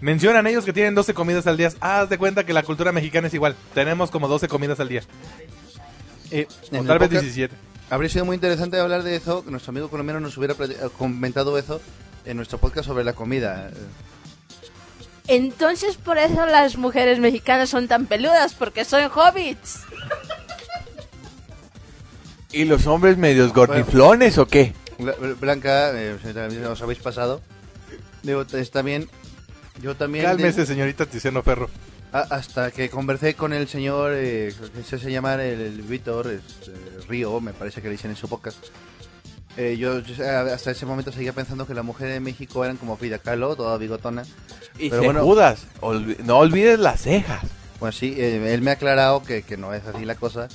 [0.00, 1.70] Mencionan ellos que tienen 12 comidas al día.
[1.80, 3.56] Haz de cuenta que la cultura mexicana es igual.
[3.74, 5.02] Tenemos como 12 comidas al día.
[6.30, 7.54] Eh, O tal vez podcast 17.
[7.90, 11.56] Habría sido muy interesante hablar de eso, que nuestro amigo colombiano nos hubiera eh, comentado
[11.58, 11.80] eso
[12.26, 13.70] en nuestro podcast sobre la comida.
[15.26, 19.80] Entonces por eso las mujeres mexicanas son tan peludas, porque son hobbits.
[22.52, 24.72] ¿Y los hombres medios gordiflones o qué?
[24.98, 26.16] Bla- Bl- Blanca, eh,
[26.70, 27.40] os habéis pasado.
[28.22, 29.08] Digo, está bien.
[29.82, 30.24] Yo también.
[30.24, 31.68] Cálmese, de- señorita Tiziano Ferro.
[32.12, 36.26] a- hasta que conversé con el señor, eh, que se hace llamar el, el Víctor
[36.28, 36.72] este,
[37.08, 38.58] Río, me parece que le dicen en su podcast.
[39.56, 42.76] Eh, yo, yo, eh, hasta ese momento seguía pensando que las mujeres de México eran
[42.76, 44.22] como Frida Kahlo, toda bigotona.
[44.78, 47.42] Y Pero se bueno, Judas, olvi- no olvides las cejas.
[47.80, 50.48] Pues sí, eh, él me ha aclarado que, que no es así la cosa.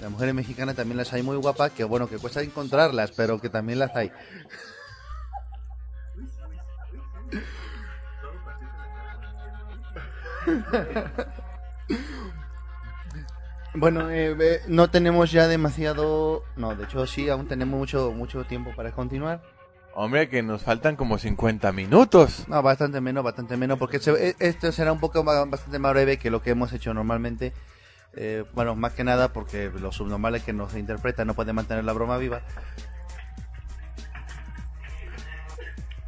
[0.00, 3.48] Las mujeres mexicanas también las hay muy guapas, que bueno, que cuesta encontrarlas, pero que
[3.48, 4.10] también las hay.
[13.74, 16.44] Bueno, eh, eh, no tenemos ya demasiado...
[16.56, 19.40] No, de hecho sí, aún tenemos mucho, mucho tiempo para continuar.
[19.94, 22.44] Hombre, que nos faltan como 50 minutos.
[22.48, 25.92] No, bastante menos, bastante menos, porque se- eh, esto será un poco más- bastante más
[25.94, 27.54] breve que lo que hemos hecho normalmente.
[28.14, 31.94] Eh, bueno, más que nada porque los subnormales que nos interpretan no pueden mantener la
[31.94, 32.42] broma viva.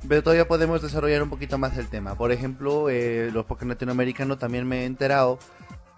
[0.09, 2.15] Pero todavía podemos desarrollar un poquito más el tema.
[2.15, 5.39] Por ejemplo, eh, los podcasts latinoamericanos también me he enterado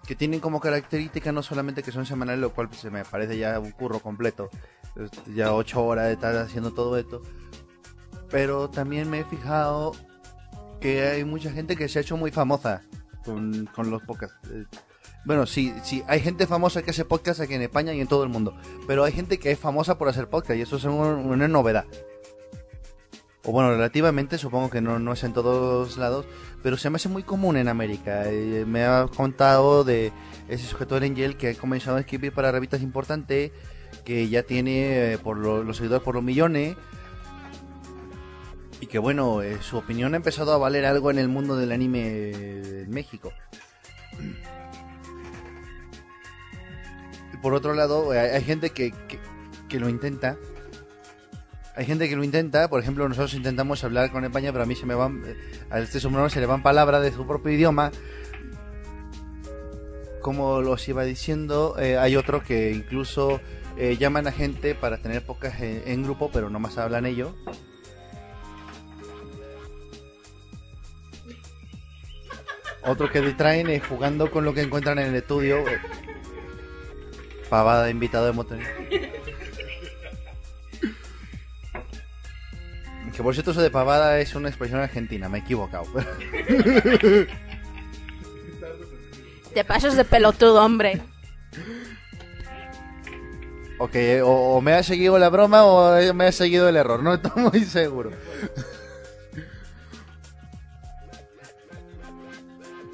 [0.07, 3.37] que tienen como característica no solamente que son semanales, lo cual pues, se me parece
[3.37, 4.49] ya un curro completo.
[5.35, 7.21] Ya ocho horas de estar haciendo todo esto.
[8.29, 9.91] Pero también me he fijado
[10.79, 12.81] que hay mucha gente que se ha hecho muy famosa
[13.25, 14.37] con, con los podcasts.
[14.49, 14.63] Eh,
[15.25, 18.23] Bueno, sí, sí, hay gente famosa que hace podcast aquí en España y en todo
[18.23, 18.55] el mundo.
[18.87, 21.85] Pero hay gente que es famosa por hacer podcast y eso es un- una novedad.
[23.49, 26.25] O bueno, relativamente, supongo que no, no es en todos lados,
[26.61, 28.23] pero se me hace muy común en América.
[28.25, 30.11] Eh, me ha contado de
[30.49, 33.53] ese sujeto de Angel que ha comenzado a escribir para revistas importantes,
[34.03, 36.75] que ya tiene eh, por lo- los seguidores por los millones,
[38.81, 41.71] y que bueno, eh, su opinión ha empezado a valer algo en el mundo del
[41.71, 42.31] anime
[42.81, 43.31] en México.
[47.41, 48.93] Por otro lado, hay, gente que,
[49.69, 50.35] que lo intenta.
[51.77, 54.75] Hay gente que lo intenta, por ejemplo, nosotros intentamos hablar con España, pero a mí
[54.75, 55.35] se me van, eh,
[55.69, 57.91] a este subnormal se le van palabras de su propio idioma.
[60.23, 63.39] Como los iba diciendo, eh, hay otros que incluso
[63.77, 67.35] eh, llaman a gente para tener pocas en, grupo, pero no más hablan ellos.
[72.87, 75.63] Otros que distraen jugando con lo que encuentran en el estudio.
[77.51, 78.57] Pavada de invitado de motor.
[83.17, 85.85] Que por cierto eso de pavada es una expresión argentina, me he equivocado.
[89.55, 91.01] Te pasas de pelotudo, hombre.
[93.79, 97.15] ok, o, o me ha seguido la broma o me ha seguido el error, no
[97.15, 98.11] estoy muy seguro.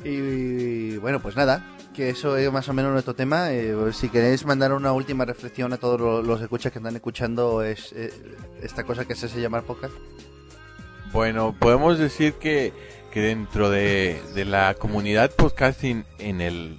[0.05, 3.51] y bueno, pues nada, que eso es más o menos nuestro tema.
[3.51, 7.63] Eh, si queréis mandar una última reflexión a todos los, los escuchas que están escuchando
[7.63, 8.11] es eh,
[8.61, 9.93] esta cosa que se hace llamar podcast.
[11.13, 12.73] Bueno, podemos decir que,
[13.11, 16.77] que dentro de, de la comunidad podcasting en, el,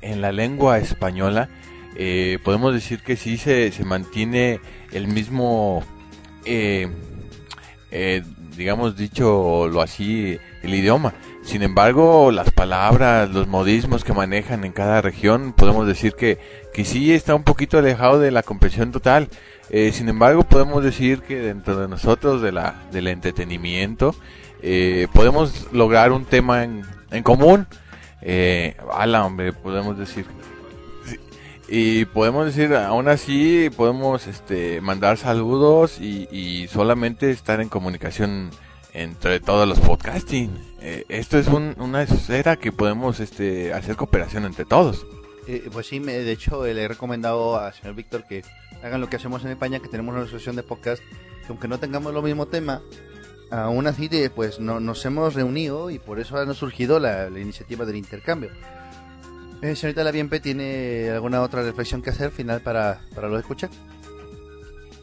[0.00, 1.48] en la lengua española,
[1.96, 5.84] eh, podemos decir que sí se, se mantiene el mismo,
[6.44, 6.88] eh,
[7.92, 8.22] eh,
[8.56, 11.14] digamos dicho lo así, el idioma.
[11.46, 16.38] Sin embargo, las palabras, los modismos que manejan en cada región, podemos decir que,
[16.74, 19.28] que sí está un poquito alejado de la comprensión total.
[19.70, 24.16] Eh, sin embargo, podemos decir que dentro de nosotros, de la, del entretenimiento,
[24.60, 26.82] eh, podemos lograr un tema en,
[27.12, 27.68] en común.
[28.22, 30.26] Eh, ala, hombre, podemos decir.
[31.68, 38.50] Y podemos decir, aún así, podemos este, mandar saludos y, y solamente estar en comunicación
[38.92, 40.50] entre todos los podcasting.
[40.88, 45.04] Eh, esto es un- una esfera que podemos este, hacer cooperación entre todos.
[45.48, 48.44] Eh, pues sí, me- de hecho eh, le he recomendado al señor Víctor que
[48.84, 51.80] hagan lo que hacemos en España, que tenemos una asociación de podcast, que aunque no
[51.80, 52.82] tengamos lo mismo tema,
[53.50, 57.84] aún así pues no, nos hemos reunido y por eso ha surgido la, la iniciativa
[57.84, 58.50] del intercambio.
[59.62, 63.70] Eh, señorita Laviempe, ¿tiene alguna otra reflexión que hacer final para, para lo escuchar?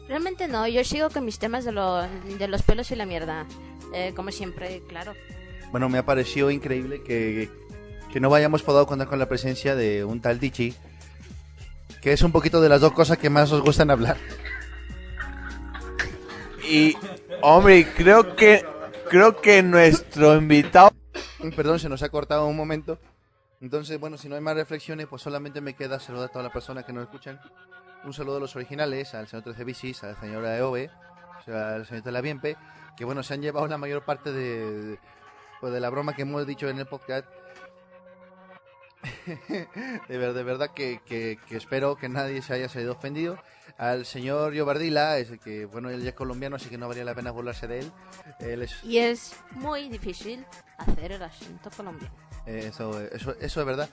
[0.08, 2.02] Realmente no, yo sigo con mis temas de, lo-
[2.38, 3.46] de los pelos y la mierda.
[3.92, 5.12] Eh, como siempre, claro.
[5.74, 7.50] Bueno, me ha parecido increíble que,
[8.12, 10.72] que no hayamos podido contar con la presencia de un tal Dichi,
[12.00, 14.16] que es un poquito de las dos cosas que más os gustan hablar.
[16.62, 16.96] Y,
[17.42, 18.64] hombre, creo que,
[19.10, 20.92] creo que nuestro invitado...
[21.56, 23.00] Perdón, se nos ha cortado un momento.
[23.60, 26.52] Entonces, bueno, si no hay más reflexiones, pues solamente me queda saludar a todas las
[26.52, 27.40] personas que nos escuchan.
[28.04, 30.88] Un saludo a los originales, al señor 13 Bicis, a la señora Eove,
[31.48, 32.56] de la Bienpe,
[32.96, 35.00] que bueno, se han llevado la mayor parte de,
[35.64, 37.24] pues, de la broma que hemos dicho en el podcast.
[40.08, 43.38] de, ver- de verdad que, que- que espero que nadie se haya salido ofendido.
[43.78, 47.02] Al señor Yobardila, es el que, bueno, él ya es colombiano, así que no valía
[47.02, 47.92] la pena burlarse de él.
[48.40, 50.44] Él es Y es muy difícil
[50.76, 52.14] hacer el acento colombiano.
[52.44, 53.88] Eh, Eso, eso, eso es verdad.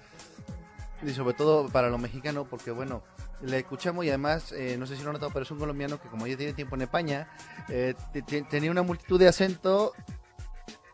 [1.03, 3.01] Y sobre todo para los mexicanos, porque bueno,
[3.41, 6.01] le escuchamos y además, eh, no sé si lo han notado, pero es un colombiano
[6.01, 7.27] que como ya tiene tiempo en España,
[7.69, 9.91] eh, te- te- tenía una multitud de acentos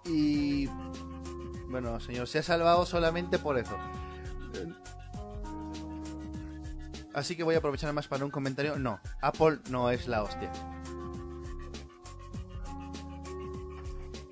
[0.07, 0.67] y
[1.69, 3.75] bueno, señor, se ha salvado solamente por eso.
[7.13, 8.77] Así que voy a aprovechar más para un comentario.
[8.77, 10.51] No, Apple no es la hostia.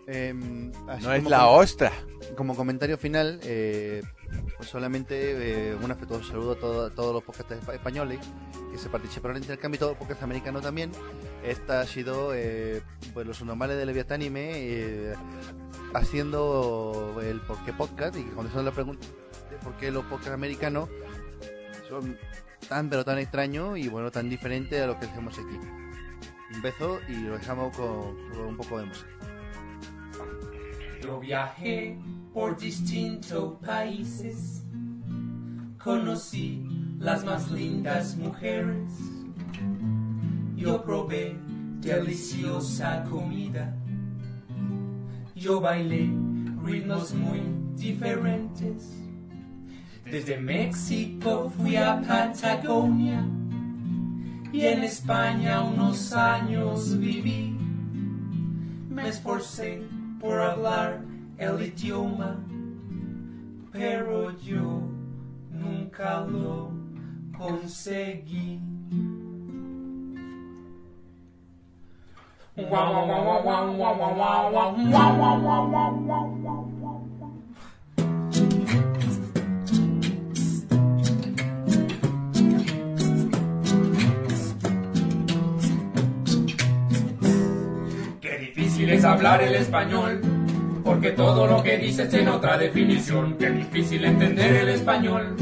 [0.08, 1.92] Em, No es la ostra.
[2.38, 4.04] como comentario final, eh,
[4.58, 8.20] pues solamente eh, un afectuoso saludo a, todo- a todos los podcasts espa- españoles
[8.72, 10.92] que se participaron en el intercambio y todos los podcasts americanos también.
[11.44, 12.82] Esta ha sido eh,
[13.14, 15.14] pues los normales de Leviatánime eh,
[15.96, 19.08] haciendo el por qué podcast y contestando la pregunta
[19.50, 20.90] de por qué los podcasts americanos
[21.90, 22.18] son
[22.68, 25.60] tan pero tan extraños y bueno tan diferentes a lo que hacemos aquí.
[26.54, 29.10] Un beso y lo dejamos con, con un poco de música.
[31.02, 31.98] Yo viajé
[32.34, 34.64] por distintos países,
[35.82, 36.66] conocí
[37.00, 38.90] las más lindas mujeres,
[40.56, 41.38] yo probé
[41.80, 43.76] deliciosa comida,
[45.36, 46.10] yo bailé
[46.64, 47.42] ritmos muy
[47.76, 49.02] diferentes.
[50.10, 53.24] Desde México fui a Patagonia
[54.54, 57.58] y en España unos años viví.
[58.90, 59.82] Me esforcé
[60.22, 61.02] por hablar
[61.38, 62.38] el idioma,
[63.72, 64.82] pero yo
[65.52, 66.72] nunca lo
[67.38, 68.62] conseguí.
[88.22, 90.22] Qué difícil es hablar el español,
[90.86, 93.36] porque todo lo que dices tiene otra definición.
[93.38, 95.36] Qué difícil entender el español,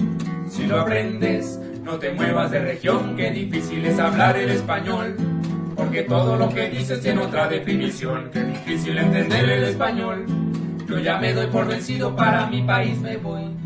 [0.50, 3.16] si lo aprendes, no te muevas de región.
[3.16, 5.16] Qué difícil es hablar el español,
[5.84, 8.30] porque todo lo que dices tiene otra definición.
[8.32, 10.26] Qué difícil entender el español,
[10.88, 13.63] yo ya me doy por vencido, para mi país me voy.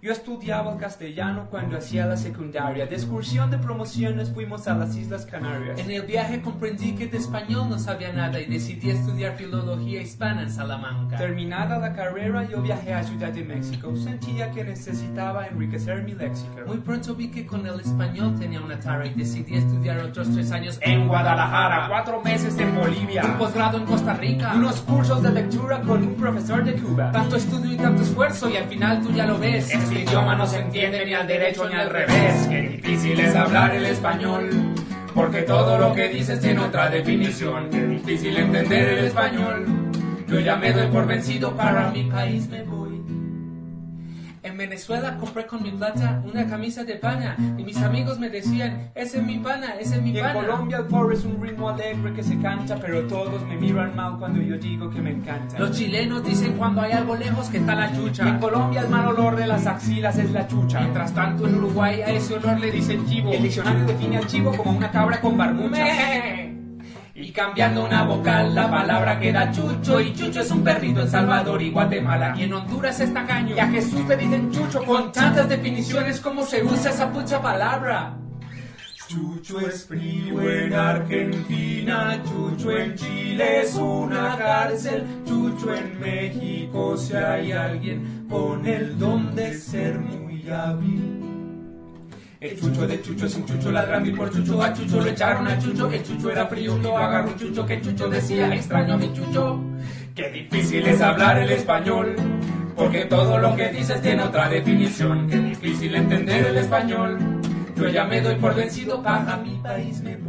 [0.00, 2.86] Yo estudiaba el castellano cuando hacía la secundaria.
[2.86, 5.76] De excursión de promociones fuimos a las Islas Canarias.
[5.80, 10.42] En el viaje comprendí que de español no sabía nada y decidí estudiar filología hispana
[10.42, 11.16] en Salamanca.
[11.16, 13.96] Terminada la carrera, yo viajé a Ciudad de México.
[13.96, 16.60] Sentía que necesitaba enriquecer mi léxico.
[16.64, 20.52] Muy pronto vi que con el español tenía una tara y decidí estudiar otros tres
[20.52, 25.32] años en Guadalajara, cuatro meses en Bolivia, un posgrado en Costa Rica, unos cursos de
[25.32, 27.10] lectura con un profesor de Cuba.
[27.10, 29.87] Tanto estudio y tanto esfuerzo y al final tú ya lo ves.
[29.88, 32.46] Su idioma no se entiende ni al derecho ni al revés.
[32.48, 34.50] Qué difícil es hablar el español.
[35.14, 37.70] Porque todo lo que dices tiene otra definición.
[37.70, 39.64] Qué difícil entender el español.
[40.28, 42.87] Yo ya me doy por vencido, para mi país me voy.
[44.58, 48.90] En Venezuela compré con mi plata una camisa de pana y mis amigos me decían,
[48.92, 50.40] ese es mi pana, ese es mi Y en pana.
[50.40, 54.18] Colombia el pobre es un ritmo alegre que se canta, pero todos me miran mal
[54.18, 55.60] cuando yo digo que me encanta.
[55.60, 58.24] Los chilenos dicen cuando hay algo lejos que está la chucha.
[58.24, 60.80] Y en Colombia el mal olor de las axilas es la chucha.
[60.80, 63.32] Mientras tanto en Uruguay a ese olor le dicen chivo.
[63.32, 66.47] El diccionario define al chivo como una cabra con barbucha.
[67.20, 70.00] Y cambiando una vocal, la palabra queda chucho.
[70.00, 72.32] Y chucho es un perrito en Salvador y Guatemala.
[72.38, 73.56] Y en Honduras es tacaño.
[73.56, 78.16] Y a Jesús le dicen chucho con tantas definiciones como se usa esa pucha palabra.
[79.08, 87.14] Chucho es frío en Argentina, Chucho en Chile es una cárcel, Chucho en México si
[87.14, 91.27] hay alguien con el don de ser muy hábil.
[92.40, 95.48] El chucho de chucho es un chucho ladrando y por chucho a chucho lo echaron
[95.48, 95.90] a chucho.
[95.90, 99.60] El chucho era frío, lo agarró chucho que chucho decía extraño a mi chucho.
[100.14, 102.14] Qué difícil es hablar el español,
[102.76, 105.28] porque todo lo que dices tiene otra definición.
[105.28, 107.18] Qué difícil entender el español.
[107.76, 110.27] Yo ya me doy por vencido, para mi país me.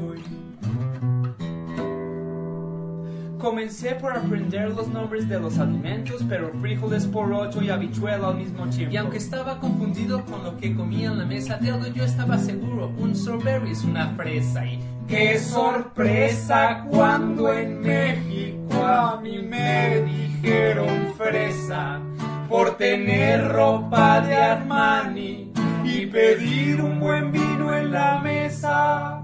[3.39, 8.35] Comencé por aprender los nombres de los alimentos, pero frijoles por ocho y habichuela al
[8.35, 8.93] mismo tiempo.
[8.93, 12.37] Y aunque estaba confundido con lo que comía en la mesa de algo, yo estaba
[12.37, 14.79] seguro, un strawberry es una fresa y...
[15.07, 22.01] ¡Qué sorpresa cuando en México a mí me dijeron fresa
[22.49, 25.53] por tener ropa de Armani
[25.85, 29.18] y pedir un buen vino en la mesa!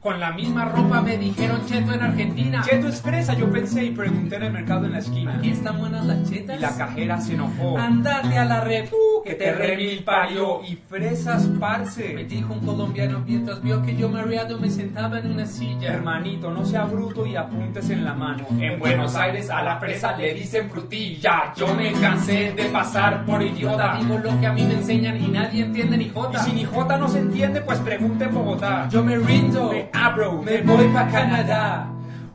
[0.00, 2.62] Con la misma ropa me dijeron cheto en Argentina.
[2.64, 5.34] Cheto es fresa, yo pensé y pregunté en el mercado en la esquina.
[5.34, 6.56] ¿Aquí están buenas las chetas?
[6.56, 7.76] Y la cajera se enojó.
[7.76, 12.14] Andate a la repu, que te remil parió y fresas parce.
[12.14, 15.94] Me dijo un colombiano mientras vio que yo mareado me sentaba en una silla.
[15.94, 18.46] Hermanito, no sea bruto y apuntes en la mano.
[18.60, 21.52] En Buenos Aires a la fresa le dicen frutilla.
[21.56, 23.96] Yo me cansé de pasar por idiota.
[23.98, 26.38] Digo lo que a mí me enseñan y nadie entiende ni jota.
[26.38, 28.88] Y si ni jota no se entiende, pues pregunte en Bogotá.
[28.88, 31.88] Yo me rindo, me abro, me voy pa' Canadá.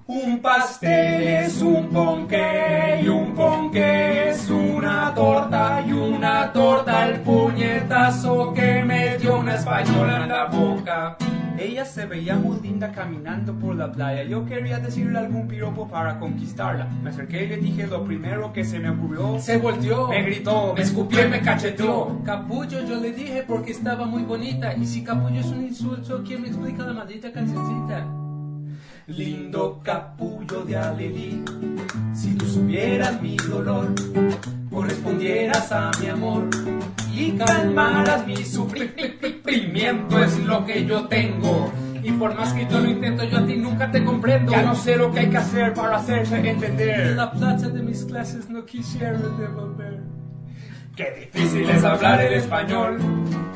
[0.05, 7.21] Un pastel es un ponqué y un ponqué es una torta y una torta el
[7.21, 11.12] puñetazo que me dio una española en la boca.
[11.63, 14.23] Ella se veía muy linda caminando por la playa.
[14.23, 16.89] Yo quería decirle algún piropo para conquistarla.
[17.01, 19.39] Me acerqué y le dije lo primero que se me ocurrió.
[19.39, 20.09] Se volteó.
[20.09, 22.21] Me gritó, me escupió y me cacheteó.
[22.25, 24.75] Capullo, yo le dije porque estaba muy bonita.
[24.75, 28.07] Y si capullo es un insulto, ¿quién me explica la maldita cancioncita?
[29.07, 31.45] Lindo capullo de Alelí,
[32.13, 33.93] si tú supieras mi dolor,
[34.69, 36.49] correspondieras a mi amor
[37.13, 41.71] y calmaras mi sufrimiento es lo que yo tengo.
[42.01, 44.51] Y por más que yo lo intento, yo a ti nunca te comprendo.
[44.51, 47.15] Ya no sé lo que hay que hacer para hacerse entender.
[47.15, 50.01] La plata de mis clases no quisiera devolver.
[50.95, 52.97] Qué difícil es hablar el español,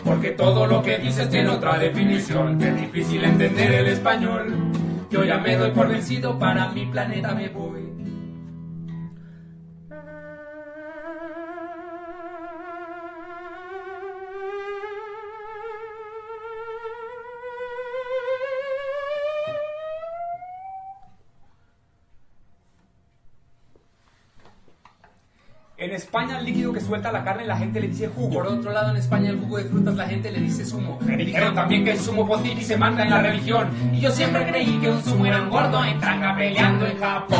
[0.03, 2.57] porque todo lo que dices tiene otra definición.
[2.57, 4.55] Qué difícil entender el español.
[5.11, 7.76] Yo ya me doy por vencido, para mi planeta me voy.
[25.87, 28.29] En España el líquido que suelta la carne la gente le dice jugo.
[28.29, 30.99] Por otro lado, en España el jugo de frutas la gente le dice zumo.
[30.99, 33.69] Me dijeron también que el sumo pontífice manda en la religión.
[33.93, 37.37] Y yo siempre creí que un sumo era un gordo en tanga peleando en Japón.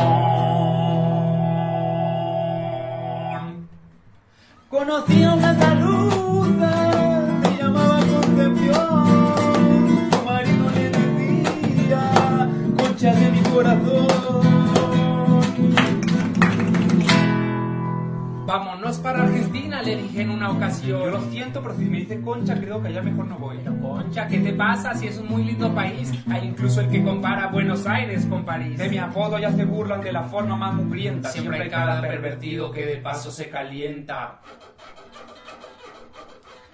[4.70, 5.58] Conocí a una
[19.88, 21.00] le dije en una ocasión.
[21.00, 23.58] Yo lo siento, pero si me dice Concha, creo que allá mejor no voy.
[23.64, 24.94] Pero Concha, ¿qué te pasa?
[24.94, 26.12] Si es un muy lindo país.
[26.30, 28.78] Hay incluso el que compara Buenos Aires con París.
[28.78, 31.30] De mi apodo ya se burlan de la forma más mugrienta.
[31.30, 34.40] Siempre hay cada pervertido que de paso se calienta.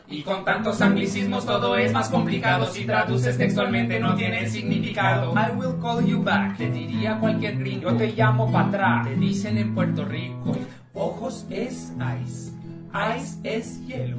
[0.08, 2.66] Y con tantos anglicismos todo es más complicado.
[2.68, 5.34] Si traduces textualmente no tiene significado.
[5.34, 6.58] I will call you back.
[6.58, 7.92] Te diría cualquier gringo.
[7.92, 9.08] Yo te llamo para atrás.
[9.08, 10.56] Te dicen en Puerto Rico.
[10.96, 11.92] Ojos es
[12.24, 12.53] ice,
[12.94, 14.18] ice es hielo,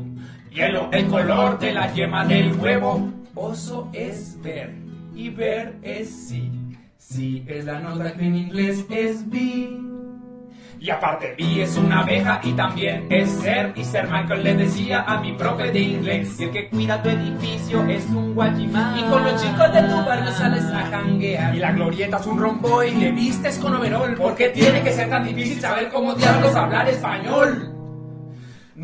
[0.50, 4.74] hielo el color de la yema del huevo, oso es ver
[5.14, 6.50] y ver es sí,
[6.98, 9.84] sí es la nota que en inglés es be.
[10.84, 13.72] Y aparte, B es una abeja y también es ser.
[13.74, 17.08] Y ser Michael le decía a mi profe de inglés: Y el que cuida tu
[17.08, 18.98] edificio es un guachimán.
[18.98, 21.54] Y con los chicos de tu barrio sales a janguear.
[21.54, 24.14] Y la glorieta es un rombo y le vistes con overol.
[24.14, 27.73] Porque tiene que ser tan difícil saber cómo diablos hablar español.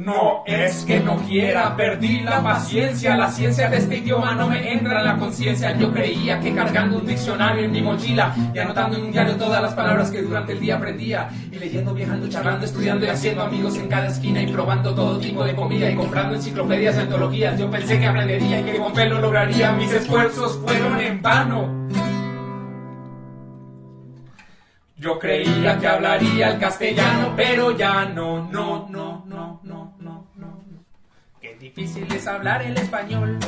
[0.01, 3.18] No es que no quiera, perdí la paciencia.
[3.18, 5.76] La ciencia de este idioma no me entra en la conciencia.
[5.76, 9.61] Yo creía que cargando un diccionario en mi mochila y anotando en un diario todas
[9.61, 11.28] las palabras que durante el día aprendía.
[11.53, 15.44] Y leyendo, viajando, charlando, estudiando y haciendo amigos en cada esquina y probando todo tipo
[15.44, 17.59] de comida y comprando enciclopedias y antologías.
[17.59, 19.72] Yo pensé que aprendería y que con pelo lograría.
[19.72, 21.80] Mis esfuerzos fueron en vano.
[25.01, 28.86] Yo creía que hablaría el castellano, pero ya no, no,
[31.61, 33.39] difícil es hablar el español,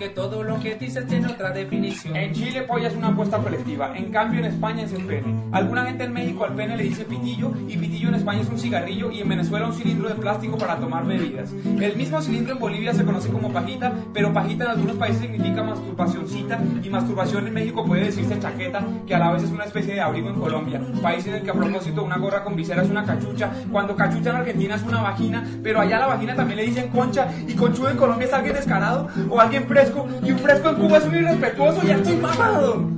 [0.00, 2.16] porque todo lo que dices tiene otra definición.
[2.16, 5.34] En Chile polla es una apuesta colectiva, en cambio en España es el pene.
[5.52, 8.58] Alguna gente en México al pene le dice pitillo y pitillo en España es un
[8.58, 11.52] cigarrillo y en Venezuela un cilindro de plástico para tomar bebidas.
[11.52, 15.62] El mismo cilindro en Bolivia se conoce como pajita, pero pajita en algunos países significa
[15.62, 19.92] masturbacioncita y masturbación en México puede decirse chaqueta, que a la vez es una especie
[19.92, 20.80] de abrigo en Colombia.
[21.02, 24.30] País en el que a propósito una gorra con visera es una cachucha, cuando cachucha
[24.30, 27.90] en Argentina es una vagina, pero allá la vagina también le dicen concha y conchudo
[27.90, 31.14] en Colombia es alguien descarado o alguien fresco y un fresco en Cuba es un
[31.16, 32.90] irrespetuoso, ya estoy mamado.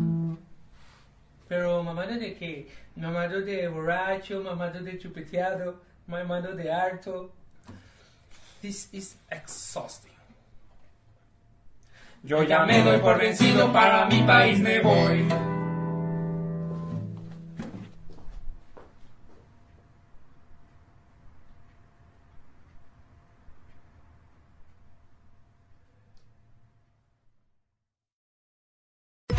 [1.49, 2.69] Pero mamado de qué?
[2.97, 7.31] Mamado de borracho, mamado de chupeteado, mamado de harto.
[8.61, 10.13] This is exhausting.
[12.23, 15.52] Yo ya me doy por vencido, para mi país me voy.